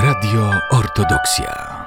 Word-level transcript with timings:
Radio 0.00 0.48
Ortodoksja. 0.70 1.79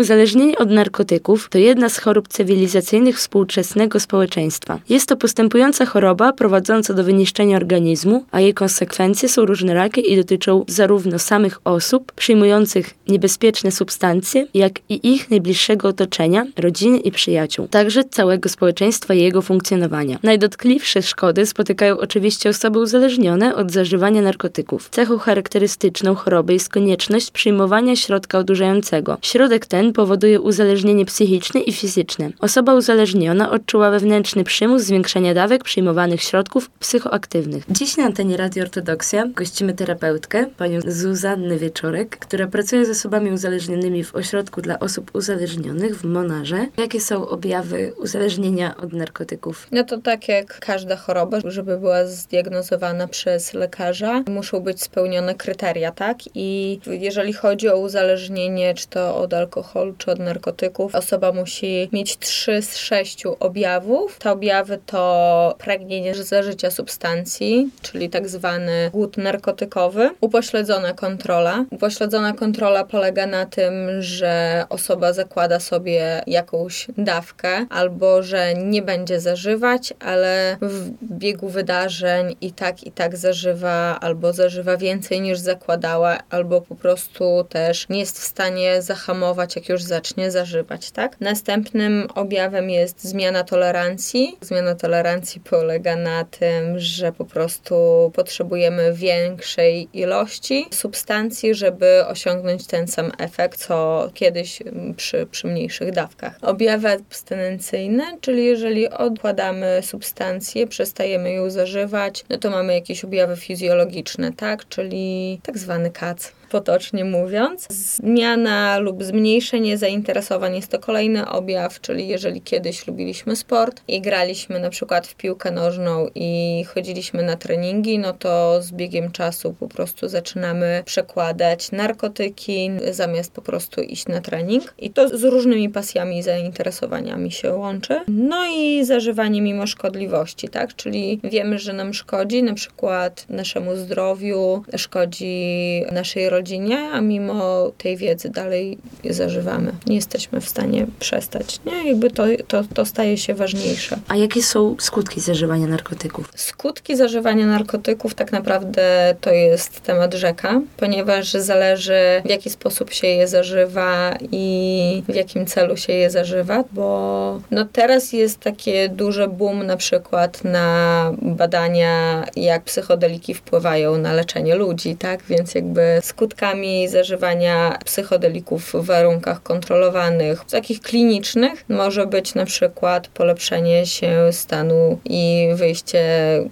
Uzależnienie 0.00 0.58
od 0.58 0.70
narkotyków 0.70 1.48
to 1.48 1.58
jedna 1.58 1.88
z 1.88 1.98
chorób 1.98 2.28
cywilizacyjnych 2.28 3.16
współczesnego 3.16 4.00
społeczeństwa. 4.00 4.80
Jest 4.88 5.08
to 5.08 5.16
postępująca 5.16 5.86
choroba 5.86 6.32
prowadząca 6.32 6.94
do 6.94 7.04
wyniszczenia 7.04 7.56
organizmu, 7.56 8.24
a 8.30 8.40
jej 8.40 8.54
konsekwencje 8.54 9.28
są 9.28 9.44
różnorakie 9.44 10.00
i 10.00 10.16
dotyczą 10.16 10.64
zarówno 10.68 11.18
samych 11.18 11.58
osób 11.64 12.12
przyjmujących 12.12 12.94
niebezpieczne 13.08 13.70
substancje, 13.70 14.46
jak 14.54 14.72
i 14.88 15.12
ich 15.14 15.30
najbliższego 15.30 15.88
otoczenia, 15.88 16.46
rodziny 16.56 16.98
i 16.98 17.10
przyjaciół, 17.10 17.68
także 17.68 18.04
całego 18.04 18.48
społeczeństwa 18.48 19.14
i 19.14 19.20
jego 19.20 19.42
funkcjonowania. 19.42 20.18
Najdotkliwsze 20.22 21.02
szkody 21.02 21.46
spotykają 21.46 21.98
oczywiście 21.98 22.48
osoby 22.48 22.78
uzależnione 22.78 23.54
od 23.54 23.72
zażywania 23.72 24.22
narkotyków. 24.22 24.88
Cechą 24.90 25.18
charakterystyczną 25.18 26.14
choroby 26.14 26.52
jest 26.52 26.68
konieczność 26.68 27.30
przyjmowania 27.30 27.96
środka 27.96 28.38
odurzającego. 28.38 29.18
Środek 29.22 29.66
ten 29.66 29.89
powoduje 29.92 30.40
uzależnienie 30.40 31.04
psychiczne 31.04 31.60
i 31.60 31.72
fizyczne. 31.72 32.30
Osoba 32.40 32.74
uzależniona 32.74 33.50
odczuła 33.50 33.90
wewnętrzny 33.90 34.44
przymus 34.44 34.82
zwiększenia 34.82 35.34
dawek 35.34 35.64
przyjmowanych 35.64 36.22
środków 36.22 36.70
psychoaktywnych. 36.70 37.64
Dziś 37.70 37.96
na 37.96 38.04
antenie 38.04 38.36
Radio 38.36 38.62
Ortodoksja 38.62 39.26
gościmy 39.26 39.74
terapeutkę, 39.74 40.46
panią 40.56 40.80
Zuzannę 40.86 41.56
Wieczorek, 41.56 42.18
która 42.18 42.46
pracuje 42.46 42.86
z 42.86 42.90
osobami 42.90 43.30
uzależnionymi 43.30 44.04
w 44.04 44.14
ośrodku 44.14 44.62
dla 44.62 44.78
osób 44.78 45.10
uzależnionych 45.14 45.96
w 45.96 46.04
Monarze. 46.04 46.66
Jakie 46.76 47.00
są 47.00 47.28
objawy 47.28 47.92
uzależnienia 47.96 48.76
od 48.76 48.92
narkotyków? 48.92 49.66
No 49.72 49.84
to 49.84 49.98
tak 49.98 50.28
jak 50.28 50.60
każda 50.60 50.96
choroba, 50.96 51.38
żeby 51.44 51.78
była 51.78 52.06
zdiagnozowana 52.06 53.08
przez 53.08 53.54
lekarza, 53.54 54.22
muszą 54.28 54.60
być 54.60 54.82
spełnione 54.82 55.34
kryteria, 55.34 55.92
tak? 55.92 56.18
I 56.34 56.80
jeżeli 56.86 57.32
chodzi 57.32 57.68
o 57.68 57.78
uzależnienie, 57.78 58.74
czy 58.74 58.88
to 58.88 59.16
od 59.16 59.34
alkoholu, 59.34 59.79
alkoholu 59.80 59.94
czy 59.98 60.10
od 60.10 60.18
narkotyków, 60.18 60.94
osoba 60.94 61.32
musi 61.32 61.88
mieć 61.92 62.18
trzy 62.18 62.62
z 62.62 62.76
sześciu 62.76 63.36
objawów. 63.40 64.18
Te 64.18 64.30
objawy 64.30 64.78
to 64.86 65.54
pragnienie 65.58 66.14
zażycia 66.14 66.70
substancji, 66.70 67.70
czyli 67.82 68.10
tak 68.10 68.28
zwany 68.28 68.90
głód 68.92 69.16
narkotykowy, 69.16 70.10
upośledzona 70.20 70.92
kontrola. 70.92 71.64
Upośledzona 71.70 72.32
kontrola 72.32 72.84
polega 72.84 73.26
na 73.26 73.46
tym, 73.46 74.02
że 74.02 74.64
osoba 74.68 75.12
zakłada 75.12 75.60
sobie 75.60 76.22
jakąś 76.26 76.86
dawkę 76.98 77.66
albo 77.70 78.22
że 78.22 78.54
nie 78.54 78.82
będzie 78.82 79.20
zażywać, 79.20 79.94
ale 80.00 80.56
w 80.62 80.90
biegu 81.02 81.48
wydarzeń 81.48 82.36
i 82.40 82.52
tak 82.52 82.84
i 82.84 82.92
tak 82.92 83.16
zażywa 83.16 83.98
albo 84.00 84.32
zażywa 84.32 84.76
więcej 84.76 85.20
niż 85.20 85.38
zakładała, 85.38 86.18
albo 86.30 86.60
po 86.60 86.74
prostu 86.74 87.44
też 87.48 87.88
nie 87.88 87.98
jest 87.98 88.18
w 88.18 88.24
stanie 88.24 88.82
zahamować 88.82 89.56
jak 89.56 89.68
już 89.70 89.82
zacznie 89.82 90.30
zażywać, 90.30 90.90
tak? 90.90 91.20
Następnym 91.20 92.08
objawem 92.14 92.70
jest 92.70 93.04
zmiana 93.04 93.44
tolerancji. 93.44 94.36
Zmiana 94.40 94.74
tolerancji 94.74 95.40
polega 95.40 95.96
na 95.96 96.24
tym, 96.24 96.78
że 96.78 97.12
po 97.12 97.24
prostu 97.24 97.74
potrzebujemy 98.14 98.92
większej 98.94 99.88
ilości 99.92 100.66
substancji, 100.70 101.54
żeby 101.54 102.06
osiągnąć 102.06 102.66
ten 102.66 102.88
sam 102.88 103.12
efekt, 103.18 103.66
co 103.66 104.08
kiedyś 104.14 104.62
przy, 104.96 105.26
przy 105.26 105.46
mniejszych 105.46 105.92
dawkach. 105.92 106.38
Objawy 106.42 106.88
abstynencyjne, 106.88 108.18
czyli 108.20 108.44
jeżeli 108.44 108.88
odkładamy 108.88 109.80
substancję, 109.82 110.66
przestajemy 110.66 111.32
ją 111.32 111.50
zażywać, 111.50 112.24
no 112.28 112.38
to 112.38 112.50
mamy 112.50 112.74
jakieś 112.74 113.04
objawy 113.04 113.36
fizjologiczne, 113.36 114.32
tak? 114.32 114.68
Czyli 114.68 115.40
tak 115.42 115.58
zwany 115.58 115.90
kac 115.90 116.39
potocznie 116.50 117.04
mówiąc. 117.04 117.66
Zmiana 117.70 118.78
lub 118.78 119.04
zmniejszenie 119.04 119.78
zainteresowań 119.78 120.56
jest 120.56 120.68
to 120.68 120.78
kolejny 120.78 121.28
objaw, 121.28 121.80
czyli 121.80 122.08
jeżeli 122.08 122.40
kiedyś 122.42 122.86
lubiliśmy 122.86 123.36
sport 123.36 123.82
i 123.88 124.00
graliśmy 124.00 124.60
na 124.60 124.70
przykład 124.70 125.06
w 125.06 125.14
piłkę 125.14 125.50
nożną 125.50 126.08
i 126.14 126.64
chodziliśmy 126.64 127.22
na 127.22 127.36
treningi, 127.36 127.98
no 127.98 128.12
to 128.12 128.62
z 128.62 128.72
biegiem 128.72 129.10
czasu 129.10 129.54
po 129.60 129.68
prostu 129.68 130.08
zaczynamy 130.08 130.82
przekładać 130.84 131.72
narkotyki 131.72 132.70
zamiast 132.90 133.32
po 133.32 133.42
prostu 133.42 133.80
iść 133.80 134.06
na 134.08 134.20
trening. 134.20 134.74
I 134.78 134.90
to 134.90 135.18
z 135.18 135.24
różnymi 135.24 135.68
pasjami 135.68 136.18
i 136.18 136.22
zainteresowaniami 136.22 137.32
się 137.32 137.54
łączy. 137.54 138.00
No 138.08 138.46
i 138.46 138.84
zażywanie 138.84 139.42
mimo 139.42 139.66
szkodliwości, 139.66 140.48
tak? 140.48 140.76
Czyli 140.76 141.20
wiemy, 141.24 141.58
że 141.58 141.72
nam 141.72 141.94
szkodzi 141.94 142.42
na 142.42 142.54
przykład 142.54 143.26
naszemu 143.28 143.76
zdrowiu, 143.76 144.62
szkodzi 144.76 145.84
naszej 145.92 146.28
rodzinie, 146.28 146.39
rodzinie, 146.40 146.78
a 146.92 147.00
mimo 147.00 147.70
tej 147.78 147.96
wiedzy 147.96 148.30
dalej 148.30 148.78
je 149.04 149.14
zażywamy. 149.14 149.72
Nie 149.86 149.94
jesteśmy 149.96 150.40
w 150.40 150.48
stanie 150.48 150.86
przestać. 151.00 151.60
Nie, 151.66 151.88
jakby 151.88 152.10
to, 152.10 152.24
to, 152.48 152.64
to 152.74 152.86
staje 152.86 153.18
się 153.18 153.34
ważniejsze. 153.34 153.98
A 154.08 154.16
jakie 154.16 154.42
są 154.42 154.76
skutki 154.78 155.20
zażywania 155.20 155.66
narkotyków? 155.66 156.32
Skutki 156.34 156.96
zażywania 156.96 157.46
narkotyków 157.46 158.14
tak 158.14 158.32
naprawdę 158.32 159.14
to 159.20 159.30
jest 159.30 159.80
temat 159.80 160.14
rzeka, 160.14 160.60
ponieważ 160.76 161.32
zależy 161.32 162.22
w 162.24 162.30
jaki 162.30 162.50
sposób 162.50 162.92
się 162.92 163.06
je 163.06 163.28
zażywa 163.28 164.16
i 164.32 165.02
w 165.08 165.14
jakim 165.14 165.46
celu 165.46 165.76
się 165.76 165.92
je 165.92 166.10
zażywa, 166.10 166.64
bo 166.72 167.40
no 167.50 167.64
teraz 167.64 168.12
jest 168.12 168.40
takie 168.40 168.88
duże 168.88 169.28
boom 169.28 169.66
na 169.66 169.76
przykład 169.76 170.44
na 170.44 171.12
badania, 171.22 172.24
jak 172.36 172.64
psychodeliki 172.64 173.34
wpływają 173.34 173.98
na 173.98 174.12
leczenie 174.12 174.54
ludzi, 174.54 174.96
tak? 174.96 175.22
Więc 175.28 175.54
jakby 175.54 176.00
skutki 176.02 176.29
skutkami 176.30 176.88
zażywania 176.88 177.78
psychodelików 177.84 178.72
w 178.72 178.84
warunkach 178.84 179.42
kontrolowanych, 179.42 180.44
takich 180.44 180.80
klinicznych, 180.80 181.64
może 181.68 182.06
być 182.06 182.34
na 182.34 182.44
przykład 182.44 183.08
polepszenie 183.08 183.86
się 183.86 184.32
stanu 184.32 184.98
i 185.04 185.48
wyjście 185.54 186.02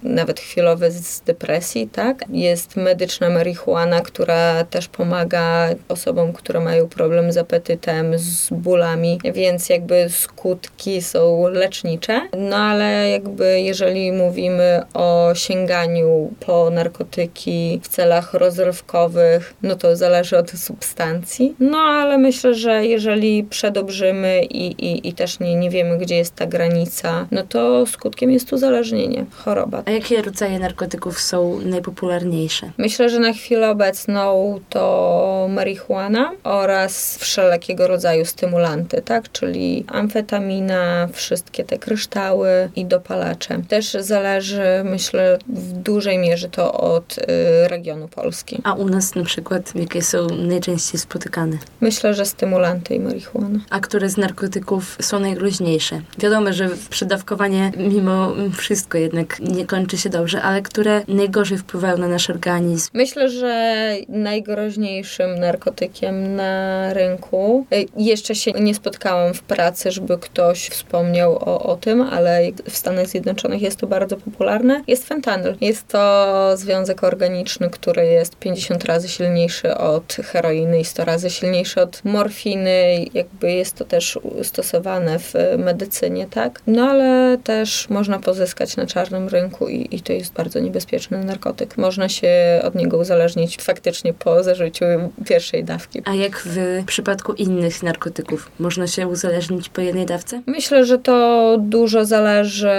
nawet 0.03 0.39
chwilowe 0.39 0.91
z 0.91 1.21
depresji, 1.21 1.87
tak? 1.87 2.25
Jest 2.29 2.75
medyczna 2.75 3.29
marihuana, 3.29 4.01
która 4.01 4.63
też 4.63 4.87
pomaga 4.87 5.69
osobom, 5.87 6.33
które 6.33 6.59
mają 6.59 6.87
problem 6.87 7.31
z 7.31 7.37
apetytem, 7.37 8.17
z 8.17 8.49
bólami, 8.51 9.19
więc 9.33 9.69
jakby 9.69 10.09
skutki 10.09 11.01
są 11.01 11.47
lecznicze. 11.47 12.21
No 12.37 12.55
ale 12.55 13.09
jakby 13.09 13.61
jeżeli 13.61 14.11
mówimy 14.11 14.81
o 14.93 15.31
sięganiu 15.33 16.31
po 16.39 16.69
narkotyki 16.69 17.79
w 17.83 17.87
celach 17.87 18.33
rozrywkowych, 18.33 19.53
no 19.69 19.75
to 19.75 19.95
zależy 19.95 20.37
od 20.37 20.51
substancji. 20.51 21.55
No 21.59 21.77
ale 21.77 22.17
myślę, 22.17 22.53
że 22.53 22.85
jeżeli 22.85 23.43
przedobrzymy 23.43 24.43
i, 24.43 24.65
i, 24.85 25.07
i 25.07 25.13
też 25.13 25.39
nie, 25.39 25.55
nie 25.55 25.69
wiemy, 25.69 25.97
gdzie 25.97 26.15
jest 26.15 26.35
ta 26.35 26.45
granica, 26.45 27.27
no 27.31 27.43
to 27.43 27.85
skutkiem 27.85 28.31
jest 28.31 28.53
uzależnienie, 28.53 29.25
choroba. 29.31 29.83
A 29.85 29.91
jakie 29.91 30.21
rodzaje 30.21 30.59
narkotyków 30.59 31.19
są 31.19 31.59
najpopularniejsze? 31.65 32.71
Myślę, 32.77 33.09
że 33.09 33.19
na 33.19 33.33
chwilę 33.33 33.69
obecną 33.69 34.59
to 34.69 35.47
marihuana 35.49 36.31
oraz 36.43 37.17
wszelkiego 37.17 37.87
rodzaju 37.87 38.25
stymulanty, 38.25 39.01
tak? 39.01 39.31
Czyli 39.31 39.85
amfetamina, 39.87 41.09
wszystkie 41.13 41.63
te 41.63 41.77
kryształy 41.77 42.69
i 42.75 42.85
dopalacze. 42.85 43.61
Też 43.67 43.91
zależy, 43.99 44.63
myślę, 44.83 45.39
w 45.47 45.73
dużej 45.73 46.17
mierze 46.17 46.49
to 46.49 46.73
od 46.73 47.17
y, 47.17 47.23
regionu 47.67 48.07
Polski. 48.07 48.61
A 48.63 48.73
u 48.73 48.89
nas 48.89 49.15
na 49.15 49.23
przykład 49.23 49.58
przykład, 49.63 49.83
jakie 49.83 50.01
są 50.01 50.27
najczęściej 50.29 50.99
spotykane? 50.99 51.57
Myślę, 51.81 52.13
że 52.13 52.25
stymulanty 52.25 52.95
i 52.95 52.99
marihuana. 52.99 53.59
A 53.69 53.79
które 53.79 54.09
z 54.09 54.17
narkotyków 54.17 54.97
są 55.01 55.19
najgroźniejsze? 55.19 56.01
Wiadomo, 56.17 56.53
że 56.53 56.69
przedawkowanie 56.89 57.71
mimo 57.77 58.33
wszystko 58.57 58.97
jednak 58.97 59.39
nie 59.39 59.65
kończy 59.65 59.97
się 59.97 60.09
dobrze, 60.09 60.41
ale 60.41 60.61
które 60.61 61.01
najgorzej 61.07 61.57
wpływają 61.57 61.97
na 61.97 62.07
nasz 62.07 62.29
organizm? 62.29 62.89
Myślę, 62.93 63.29
że 63.29 63.95
najgroźniejszym 64.09 65.39
narkotykiem 65.39 66.35
na 66.35 66.93
rynku, 66.93 67.65
y, 67.73 67.85
jeszcze 67.97 68.35
się 68.35 68.51
nie 68.51 68.75
spotkałam 68.75 69.33
w 69.33 69.41
pracy, 69.41 69.91
żeby 69.91 70.17
ktoś 70.17 70.67
wspomniał 70.69 71.35
o, 71.35 71.63
o 71.63 71.75
tym, 71.75 72.01
ale 72.01 72.41
w 72.69 72.77
Stanach 72.77 73.07
Zjednoczonych 73.07 73.61
jest 73.61 73.79
to 73.79 73.87
bardzo 73.87 74.17
popularne, 74.17 74.83
jest 74.87 75.07
fentanyl. 75.07 75.55
Jest 75.61 75.87
to 75.87 76.57
związek 76.57 77.03
organiczny, 77.03 77.69
który 77.69 78.05
jest 78.05 78.35
50 78.35 78.85
razy 78.85 79.07
silniejszy 79.07 79.38
silniejszy 79.39 79.77
od 79.77 80.13
heroiny 80.13 80.79
i 80.79 80.85
100 80.85 81.05
razy 81.05 81.29
silniejszy 81.29 81.81
od 81.81 82.05
morfiny. 82.05 83.05
Jakby 83.13 83.51
jest 83.51 83.75
to 83.75 83.85
też 83.85 84.19
stosowane 84.43 85.19
w 85.19 85.33
medycynie, 85.57 86.27
tak? 86.27 86.61
No 86.67 86.89
ale 86.89 87.37
też 87.43 87.89
można 87.89 88.19
pozyskać 88.19 88.77
na 88.77 88.85
czarnym 88.85 89.27
rynku 89.27 89.67
i, 89.67 89.95
i 89.95 90.01
to 90.01 90.13
jest 90.13 90.33
bardzo 90.33 90.59
niebezpieczny 90.59 91.23
narkotyk. 91.23 91.77
Można 91.77 92.09
się 92.09 92.29
od 92.63 92.75
niego 92.75 92.97
uzależnić 92.97 93.57
faktycznie 93.57 94.13
po 94.13 94.43
zażyciu 94.43 94.85
pierwszej 95.25 95.63
dawki. 95.63 96.01
A 96.05 96.13
jak 96.13 96.37
w 96.45 96.83
przypadku 96.85 97.33
innych 97.33 97.83
narkotyków? 97.83 98.51
Można 98.59 98.87
się 98.87 99.07
uzależnić 99.07 99.69
po 99.69 99.81
jednej 99.81 100.05
dawce? 100.05 100.41
Myślę, 100.45 100.85
że 100.85 100.97
to 100.97 101.57
dużo 101.59 102.05
zależy 102.05 102.69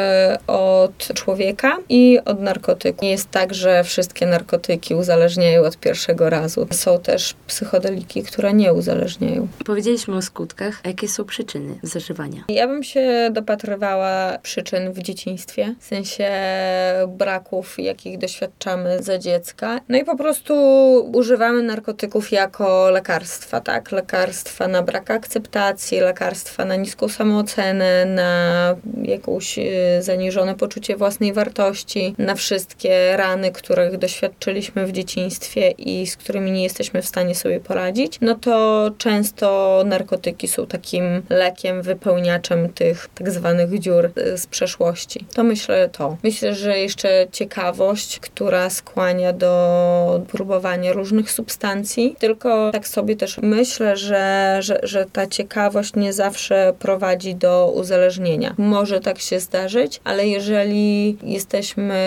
od 0.47 1.09
człowieka 1.15 1.77
i 1.89 2.19
od 2.25 2.41
narkotyku. 2.41 3.05
Nie 3.05 3.11
jest 3.11 3.31
tak, 3.31 3.55
że 3.55 3.85
wszystkie 3.85 4.27
narkotyki 4.27 4.95
uzależniają 4.95 5.63
od 5.63 5.77
pierwszego 5.77 6.31
razu. 6.31 6.50
Są 6.71 6.99
też 6.99 7.35
psychodeliki, 7.47 8.23
które 8.23 8.53
nie 8.53 8.73
uzależniają. 8.73 9.49
Powiedzieliśmy 9.65 10.17
o 10.17 10.23
skutkach. 10.23 10.81
A 10.85 10.89
jakie 10.89 11.09
są 11.09 11.25
przyczyny 11.25 11.79
zażywania? 11.83 12.45
Ja 12.49 12.67
bym 12.69 12.83
się 12.83 13.31
dopatrywała 13.33 14.39
przyczyn 14.43 14.93
w 14.93 14.99
dzieciństwie, 14.99 15.75
w 15.81 15.85
sensie 15.85 16.31
braków, 17.09 17.79
jakich 17.79 18.19
doświadczamy 18.19 19.03
za 19.03 19.19
dziecka. 19.19 19.81
No 19.89 19.99
i 19.99 20.05
po 20.05 20.17
prostu 20.17 20.55
używamy 21.15 21.63
narkotyków 21.63 22.33
jako 22.33 22.91
lekarstwa, 22.91 23.61
tak? 23.61 23.93
Lekarstwa 23.93 24.69
na 24.69 24.83
brak 24.83 25.11
akceptacji, 25.11 26.01
lekarstwa 26.01 26.65
na 26.65 26.77
niską 26.77 27.09
samoocenę, 27.09 28.05
na 28.05 28.77
jakąś 29.03 29.59
y, 29.59 29.63
zaniżone 30.01 30.55
poczucie 30.55 30.97
własnej 30.97 31.33
wartości, 31.33 32.15
na 32.19 32.35
wszystkie 32.35 33.17
rany, 33.17 33.53
których 33.53 33.99
doświadczyliśmy 33.99 34.87
w 34.87 34.93
dzieciństwie 34.93 35.71
i 35.71 36.07
z 36.07 36.17
którymi 36.17 36.40
nie 36.49 36.63
jesteśmy 36.63 37.03
w 37.03 37.07
stanie 37.07 37.35
sobie 37.35 37.61
poradzić, 37.61 38.19
no 38.21 38.35
to 38.35 38.91
często 38.99 39.83
narkotyki 39.87 40.49
są 40.49 40.67
takim 40.67 41.23
lekiem, 41.31 41.83
wypełniaczem 41.83 42.69
tych 42.69 43.09
tak 43.15 43.31
zwanych 43.31 43.79
dziur 43.79 44.11
y, 44.19 44.39
z 44.39 44.47
przeszłości. 44.47 45.27
To 45.35 45.45
myślę 45.45 45.89
to. 45.89 46.17
Myślę, 46.23 46.55
że 46.55 46.79
jeszcze 46.79 47.27
ciekawość, 47.33 48.21
która 48.21 48.71
skłania 48.71 49.33
do 49.33 50.23
próbowania 50.29 50.93
różnych 50.93 51.31
substancji, 51.31 52.17
tylko 52.19 52.71
tak 52.73 52.89
sobie 52.89 53.17
też 53.17 53.39
myślę, 53.43 53.97
że, 53.97 54.57
że, 54.61 54.81
że 54.83 55.07
ta 55.13 55.27
ciekawość 55.27 55.95
nie 55.97 56.13
zawsze 56.13 56.73
prowadzi 56.79 57.35
do 57.35 57.73
uzależnienia. 57.77 58.55
Może 58.59 59.01
tak 59.01 59.19
się 59.19 59.41
zdarzyć, 59.41 60.01
ale 60.05 60.27
jeżeli 60.27 61.17
jesteśmy 61.23 62.01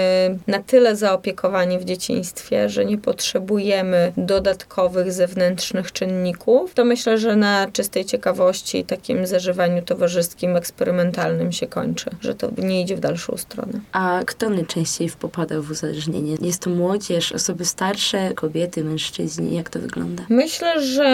na 0.47 0.59
tyle 0.59 0.95
zaopiekowani 0.95 1.79
w 1.79 1.85
dzieciństwie, 1.85 2.69
że 2.69 2.85
nie 2.85 2.97
potrzebujemy 2.97 4.13
dodatkowych 4.25 5.11
zewnętrznych 5.11 5.91
czynników, 5.91 6.73
to 6.73 6.85
myślę, 6.85 7.17
że 7.17 7.35
na 7.35 7.67
czystej 7.73 8.05
ciekawości 8.05 8.77
i 8.77 8.85
takim 8.85 9.27
zażywaniu 9.27 9.81
towarzyskim, 9.81 10.55
eksperymentalnym 10.55 11.51
się 11.51 11.67
kończy, 11.67 12.09
że 12.21 12.35
to 12.35 12.49
nie 12.57 12.81
idzie 12.81 12.95
w 12.95 12.99
dalszą 12.99 13.37
stronę. 13.37 13.79
A 13.91 14.21
kto 14.25 14.49
najczęściej 14.49 15.09
popada 15.19 15.61
w 15.61 15.71
uzależnienie? 15.71 16.35
Jest 16.41 16.61
to 16.61 16.69
młodzież, 16.69 17.31
osoby 17.31 17.65
starsze, 17.65 18.33
kobiety, 18.35 18.83
mężczyźni? 18.83 19.55
Jak 19.55 19.69
to 19.69 19.79
wygląda? 19.79 20.23
Myślę, 20.29 20.81
że 20.81 21.09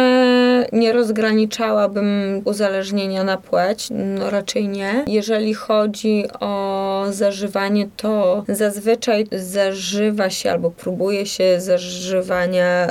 nie 0.71 0.93
rozgraniczałabym 0.93 2.41
uzależnienia 2.45 3.23
na 3.23 3.37
płeć. 3.37 3.87
No 3.91 4.29
raczej 4.29 4.67
nie. 4.67 5.03
Jeżeli 5.07 5.53
chodzi 5.53 6.25
o 6.39 7.05
zażywanie, 7.09 7.89
to 7.97 8.43
zazwyczaj 8.47 9.27
zażywa 9.31 10.29
się 10.29 10.51
albo 10.51 10.71
próbuje 10.71 11.25
się 11.25 11.61
zażywania 11.61 12.87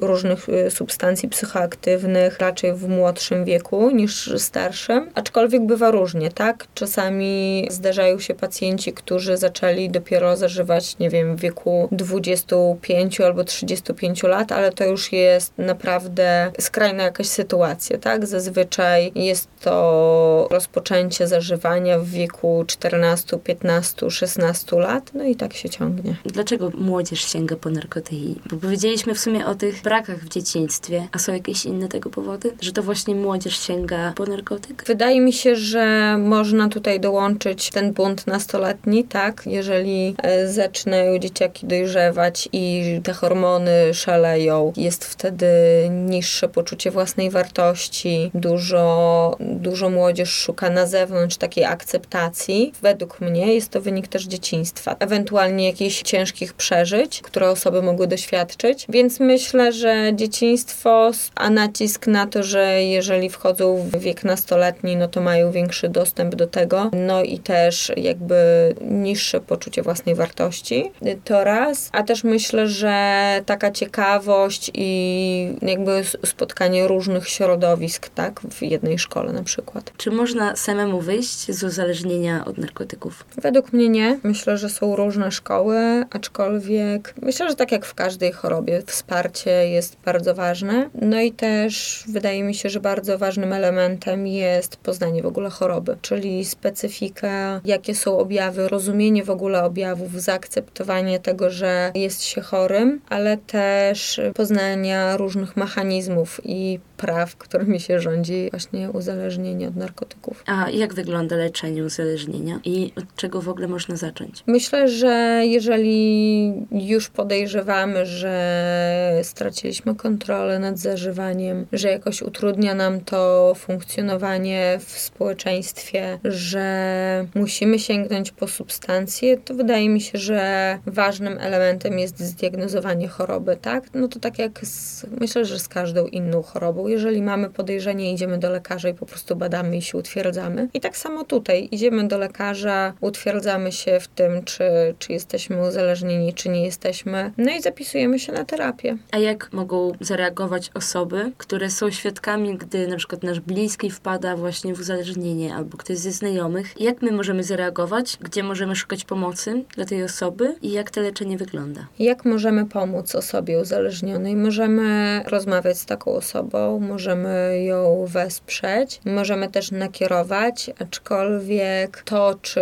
różnych 0.00 0.48
y, 0.48 0.70
substancji 0.70 1.28
psychoaktywnych 1.28 2.38
raczej 2.38 2.74
w 2.74 2.88
młodszym 2.88 3.44
wieku 3.44 3.90
niż 3.90 4.32
starszym, 4.36 5.10
aczkolwiek 5.14 5.66
bywa 5.66 5.90
różnie, 5.90 6.30
tak? 6.30 6.66
Czasami 6.74 7.66
zdarzają 7.70 8.18
się 8.18 8.34
pacjenci, 8.34 8.92
którzy 8.92 9.36
zaczęli 9.36 9.90
dopiero 9.90 10.36
zażywać, 10.36 10.98
nie 10.98 11.10
wiem, 11.10 11.36
w 11.36 11.40
wieku 11.40 11.88
25 11.92 13.20
albo 13.20 13.44
35 13.44 14.22
lat, 14.22 14.52
ale 14.52 14.72
to 14.72 14.84
już 14.84 15.12
jest 15.12 15.52
naprawdę 15.58 16.52
skrajna 16.60 17.02
jakaś 17.02 17.26
sytuacja, 17.26 17.98
tak? 17.98 18.26
Zazwyczaj 18.26 19.12
jest 19.14 19.48
to 19.60 20.48
rozpoczęcie 20.50 21.28
zażywania 21.28 21.98
w 21.98 22.06
wieku 22.06 22.64
14, 22.66 23.38
15, 23.38 24.10
16 24.10 24.78
lat, 24.78 25.10
no 25.14 25.24
i 25.24 25.36
tak 25.36 25.54
się 25.54 25.68
ciągnie. 25.68 26.16
Dlaczego 26.24 26.70
młodzież 26.70 27.24
sięga 27.32 27.56
po 27.56 27.70
narkotyki? 27.70 28.40
Bo 28.50 28.56
powiedzieliśmy 28.56 29.14
w 29.14 29.20
sumie 29.20 29.46
o 29.46 29.51
tych 29.54 29.82
brakach 29.82 30.18
w 30.18 30.28
dzieciństwie, 30.28 31.08
a 31.12 31.18
są 31.18 31.32
jakieś 31.32 31.64
inne 31.64 31.88
tego 31.88 32.10
powody? 32.10 32.52
Że 32.60 32.72
to 32.72 32.82
właśnie 32.82 33.14
młodzież 33.14 33.58
sięga 33.58 34.12
po 34.16 34.26
narkotyk? 34.26 34.84
Wydaje 34.86 35.20
mi 35.20 35.32
się, 35.32 35.56
że 35.56 36.16
można 36.18 36.68
tutaj 36.68 37.00
dołączyć 37.00 37.70
ten 37.70 37.92
bunt 37.92 38.26
nastoletni, 38.26 39.04
tak? 39.04 39.42
Jeżeli 39.46 40.14
e, 40.22 40.48
zaczynają 40.48 41.18
dzieciaki 41.18 41.66
dojrzewać 41.66 42.48
i 42.52 42.82
te 43.04 43.12
hormony 43.12 43.94
szaleją, 43.94 44.72
jest 44.76 45.04
wtedy 45.04 45.46
niższe 45.90 46.48
poczucie 46.48 46.90
własnej 46.90 47.30
wartości, 47.30 48.30
dużo, 48.34 49.36
dużo 49.40 49.90
młodzież 49.90 50.30
szuka 50.30 50.70
na 50.70 50.86
zewnątrz 50.86 51.36
takiej 51.36 51.64
akceptacji. 51.64 52.72
Według 52.82 53.20
mnie 53.20 53.54
jest 53.54 53.70
to 53.70 53.80
wynik 53.80 54.08
też 54.08 54.24
dzieciństwa, 54.24 54.96
ewentualnie 54.98 55.66
jakichś 55.66 56.02
ciężkich 56.02 56.54
przeżyć, 56.54 57.20
które 57.22 57.50
osoby 57.50 57.82
mogły 57.82 58.06
doświadczyć, 58.06 58.86
więc 58.88 59.20
myślę, 59.20 59.41
że 59.70 60.12
dzieciństwo, 60.14 61.10
a 61.34 61.50
nacisk 61.50 62.06
na 62.06 62.26
to, 62.26 62.42
że 62.42 62.82
jeżeli 62.82 63.30
wchodzą 63.30 63.76
w 63.76 63.98
wiek 63.98 64.24
nastoletni, 64.24 64.96
no 64.96 65.08
to 65.08 65.20
mają 65.20 65.50
większy 65.52 65.88
dostęp 65.88 66.34
do 66.34 66.46
tego, 66.46 66.90
no 66.92 67.22
i 67.22 67.38
też 67.38 67.92
jakby 67.96 68.34
niższe 68.80 69.40
poczucie 69.40 69.82
własnej 69.82 70.14
wartości, 70.14 70.92
to 71.24 71.44
raz, 71.44 71.90
a 71.92 72.02
też 72.02 72.24
myślę, 72.24 72.68
że 72.68 73.02
taka 73.46 73.70
ciekawość 73.70 74.70
i 74.74 75.54
jakby 75.62 76.02
spotkanie 76.26 76.88
różnych 76.88 77.28
środowisk, 77.28 78.08
tak, 78.08 78.40
w 78.40 78.62
jednej 78.62 78.98
szkole 78.98 79.32
na 79.32 79.42
przykład. 79.42 79.92
Czy 79.96 80.10
można 80.10 80.56
samemu 80.56 81.00
wyjść 81.00 81.52
z 81.52 81.62
uzależnienia 81.62 82.44
od 82.44 82.58
narkotyków? 82.58 83.24
Według 83.42 83.72
mnie 83.72 83.88
nie. 83.88 84.18
Myślę, 84.22 84.58
że 84.58 84.68
są 84.68 84.96
różne 84.96 85.30
szkoły, 85.30 86.04
aczkolwiek 86.10 87.14
myślę, 87.22 87.48
że 87.48 87.56
tak 87.56 87.72
jak 87.72 87.86
w 87.86 87.94
każdej 87.94 88.32
chorobie, 88.32 88.82
wsparcie 88.86 89.31
jest 89.70 89.96
bardzo 90.04 90.34
ważne. 90.34 90.90
No 91.02 91.20
i 91.20 91.32
też 91.32 92.04
wydaje 92.08 92.42
mi 92.42 92.54
się, 92.54 92.68
że 92.68 92.80
bardzo 92.80 93.18
ważnym 93.18 93.52
elementem 93.52 94.26
jest 94.26 94.76
poznanie 94.76 95.22
w 95.22 95.26
ogóle 95.26 95.50
choroby, 95.50 95.96
czyli 96.02 96.44
specyfika, 96.44 97.60
jakie 97.64 97.94
są 97.94 98.18
objawy, 98.18 98.68
rozumienie 98.68 99.24
w 99.24 99.30
ogóle 99.30 99.64
objawów, 99.64 100.22
zaakceptowanie 100.22 101.20
tego, 101.20 101.50
że 101.50 101.92
jest 101.94 102.22
się 102.24 102.40
chorym, 102.40 103.00
ale 103.08 103.36
też 103.36 104.20
poznania 104.34 105.16
różnych 105.16 105.56
mechanizmów 105.56 106.40
i 106.44 106.80
praw, 107.02 107.36
którymi 107.36 107.80
się 107.80 108.00
rządzi 108.00 108.48
właśnie 108.50 108.90
uzależnienie 108.90 109.68
od 109.68 109.76
narkotyków. 109.76 110.44
A 110.46 110.70
jak 110.70 110.94
wygląda 110.94 111.36
leczenie 111.36 111.84
uzależnienia 111.84 112.60
i 112.64 112.92
od 112.96 113.16
czego 113.16 113.40
w 113.42 113.48
ogóle 113.48 113.68
można 113.68 113.96
zacząć? 113.96 114.44
Myślę, 114.46 114.88
że 114.88 115.42
jeżeli 115.44 116.52
już 116.70 117.08
podejrzewamy, 117.08 118.06
że 118.06 119.20
straciliśmy 119.22 119.94
kontrolę 119.94 120.58
nad 120.58 120.78
zażywaniem, 120.78 121.66
że 121.72 121.88
jakoś 121.88 122.22
utrudnia 122.22 122.74
nam 122.74 123.00
to 123.00 123.52
funkcjonowanie 123.56 124.78
w 124.80 124.98
społeczeństwie, 124.98 126.18
że 126.24 127.26
musimy 127.34 127.78
sięgnąć 127.78 128.30
po 128.30 128.48
substancje, 128.48 129.36
to 129.36 129.54
wydaje 129.54 129.88
mi 129.88 130.00
się, 130.00 130.18
że 130.18 130.78
ważnym 130.86 131.38
elementem 131.40 131.98
jest 131.98 132.20
zdiagnozowanie 132.20 133.08
choroby, 133.08 133.56
tak? 133.62 133.84
No 133.94 134.08
to 134.08 134.20
tak 134.20 134.38
jak 134.38 134.66
z, 134.66 135.06
myślę, 135.20 135.44
że 135.44 135.58
z 135.58 135.68
każdą 135.68 136.06
inną 136.06 136.42
chorobą 136.42 136.91
jeżeli 136.92 137.22
mamy 137.22 137.50
podejrzenie, 137.50 138.12
idziemy 138.12 138.38
do 138.38 138.50
lekarza 138.50 138.88
i 138.88 138.94
po 138.94 139.06
prostu 139.06 139.36
badamy 139.36 139.76
i 139.76 139.82
się 139.82 139.98
utwierdzamy. 139.98 140.68
I 140.74 140.80
tak 140.80 140.96
samo 140.96 141.24
tutaj, 141.24 141.68
idziemy 141.70 142.08
do 142.08 142.18
lekarza, 142.18 142.92
utwierdzamy 143.00 143.72
się 143.72 144.00
w 144.00 144.08
tym, 144.08 144.44
czy, 144.44 144.64
czy 144.98 145.12
jesteśmy 145.12 145.68
uzależnieni, 145.68 146.34
czy 146.34 146.48
nie 146.48 146.64
jesteśmy, 146.64 147.32
no 147.38 147.52
i 147.52 147.62
zapisujemy 147.62 148.18
się 148.18 148.32
na 148.32 148.44
terapię. 148.44 148.96
A 149.10 149.18
jak 149.18 149.52
mogą 149.52 149.92
zareagować 150.00 150.70
osoby, 150.74 151.32
które 151.38 151.70
są 151.70 151.90
świadkami, 151.90 152.56
gdy 152.58 152.88
na 152.88 152.96
przykład 152.96 153.22
nasz 153.22 153.40
bliski 153.40 153.90
wpada 153.90 154.36
właśnie 154.36 154.74
w 154.74 154.80
uzależnienie 154.80 155.54
albo 155.54 155.76
ktoś 155.76 155.98
ze 155.98 156.12
znajomych? 156.12 156.80
Jak 156.80 157.02
my 157.02 157.12
możemy 157.12 157.44
zareagować? 157.44 158.18
Gdzie 158.20 158.42
możemy 158.42 158.76
szukać 158.76 159.04
pomocy 159.04 159.64
dla 159.74 159.84
tej 159.84 160.04
osoby 160.04 160.54
i 160.62 160.72
jak 160.72 160.90
to 160.90 161.00
leczenie 161.00 161.36
wygląda? 161.36 161.86
Jak 161.98 162.24
możemy 162.24 162.66
pomóc 162.66 163.14
osobie 163.14 163.60
uzależnionej? 163.60 164.36
Możemy 164.36 165.20
rozmawiać 165.26 165.78
z 165.78 165.86
taką 165.86 166.12
osobą, 166.12 166.80
możemy 166.82 167.62
ją 167.64 168.06
wesprzeć, 168.08 169.00
możemy 169.04 169.50
też 169.50 169.70
nakierować, 169.70 170.70
aczkolwiek 170.78 172.02
to, 172.02 172.34
czy 172.42 172.60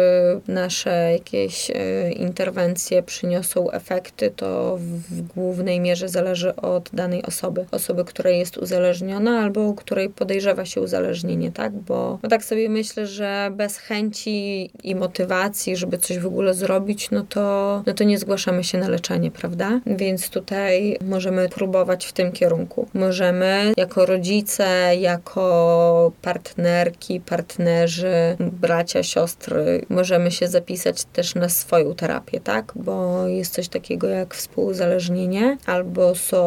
nasze 0.49 1.13
jakieś 1.13 1.71
e, 1.71 2.11
interwencje 2.13 3.03
przyniosą 3.03 3.71
efekty, 3.71 4.33
to 4.37 4.79
w 5.11 5.23
głównej 5.23 5.81
mierze 5.81 6.09
zależy 6.09 6.57
od 6.57 6.91
danej 6.93 7.23
osoby. 7.23 7.67
Osoby, 7.71 8.05
która 8.05 8.31
jest 8.31 8.57
uzależniona 8.59 9.41
albo 9.41 9.75
której 9.75 10.09
podejrzewa 10.09 10.65
się 10.65 10.81
uzależnienie, 10.81 11.53
tak? 11.53 11.73
Bo 11.73 12.19
no 12.23 12.29
tak 12.29 12.45
sobie 12.45 12.69
myślę, 12.69 13.07
że 13.07 13.51
bez 13.53 13.79
chęci 13.79 14.71
i 14.83 14.95
motywacji, 14.95 15.77
żeby 15.77 15.99
coś 15.99 16.19
w 16.19 16.27
ogóle 16.27 16.55
zrobić, 16.55 17.11
no 17.11 17.25
to, 17.29 17.83
no 17.87 17.95
to 17.95 18.05
nie 18.05 18.19
zgłaszamy 18.19 18.65
się 18.65 18.79
na 18.79 18.89
leczenie, 18.89 19.31
prawda? 19.31 19.81
Więc 19.87 20.31
tutaj 20.31 20.99
możemy 21.01 21.49
próbować 21.49 22.07
w 22.07 22.13
tym 22.13 22.33
kierunku. 22.33 22.89
Możemy 22.95 23.73
jako 23.77 24.07
rodzice, 24.11 24.97
jako 24.97 26.13
partnerki, 26.23 27.21
partnerzy, 27.21 28.37
bracia, 28.39 29.03
siostry, 29.03 29.85
możemy 29.89 30.31
się 30.31 30.49
zapisać 30.49 31.05
też 31.05 31.35
na 31.35 31.49
swoją 31.49 31.95
terapię, 31.95 32.41
tak? 32.41 32.73
Bo 32.77 33.27
jest 33.27 33.55
coś 33.55 33.69
takiego 33.69 34.09
jak 34.09 34.35
współuzależnienie, 34.35 35.57
albo 35.67 36.15
są 36.15 36.41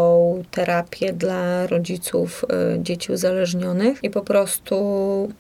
terapie 0.52 1.14
dla 1.14 1.68
rodziców 1.68 2.46
y, 2.76 2.84
dzieci 2.84 3.12
uzależnionych 3.12 4.04
i 4.04 4.10
po 4.10 4.22
prostu 4.22 4.76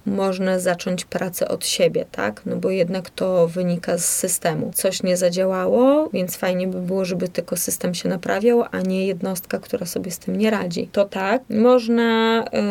można 0.05 0.59
zacząć 0.59 1.05
pracę 1.05 1.47
od 1.47 1.65
siebie, 1.65 2.05
tak? 2.11 2.41
No 2.45 2.55
bo 2.55 2.69
jednak 2.69 3.09
to 3.09 3.47
wynika 3.47 3.97
z 3.97 4.05
systemu. 4.05 4.71
Coś 4.73 5.03
nie 5.03 5.17
zadziałało, 5.17 6.09
więc 6.13 6.35
fajnie 6.35 6.67
by 6.67 6.81
było, 6.81 7.05
żeby 7.05 7.27
tylko 7.27 7.57
system 7.57 7.93
się 7.93 8.09
naprawiał, 8.09 8.63
a 8.71 8.81
nie 8.81 9.07
jednostka, 9.07 9.59
która 9.59 9.85
sobie 9.85 10.11
z 10.11 10.19
tym 10.19 10.37
nie 10.37 10.49
radzi. 10.49 10.89
To 10.91 11.05
tak, 11.05 11.41
można 11.49 12.02